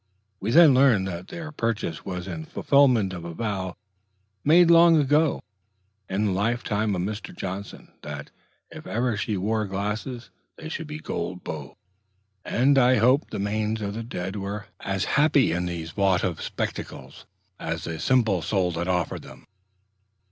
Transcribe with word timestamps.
We 0.39 0.49
then 0.49 0.73
learned 0.73 1.07
that 1.09 1.27
their 1.27 1.51
purchase 1.51 2.03
was 2.03 2.27
in 2.27 2.45
fulfilment 2.45 3.13
of 3.13 3.23
a 3.23 3.35
vow 3.35 3.75
made 4.43 4.71
long 4.71 4.97
ago, 4.97 5.43
in 6.09 6.25
the 6.25 6.31
life 6.31 6.63
time 6.63 6.95
of 6.95 7.03
Mr. 7.03 7.35
Johnson, 7.37 7.91
that, 8.01 8.31
if 8.71 8.87
ever 8.87 9.15
she 9.15 9.37
wore 9.37 9.67
glasses, 9.67 10.31
they 10.57 10.69
should 10.69 10.87
be 10.87 10.97
gold 10.97 11.43
bowed; 11.43 11.75
and 12.43 12.79
I 12.79 12.95
hope 12.95 13.29
the 13.29 13.37
manes 13.37 13.79
of 13.83 13.93
the 13.93 14.01
dead 14.01 14.37
were 14.37 14.65
half 14.79 14.95
as 14.95 15.05
happy 15.05 15.51
in 15.51 15.67
these 15.67 15.91
votive 15.91 16.41
spectacles 16.41 17.27
as 17.59 17.83
the 17.83 17.99
simple 17.99 18.41
soul 18.41 18.71
that 18.71 18.87
offered 18.87 19.21
them. 19.21 19.45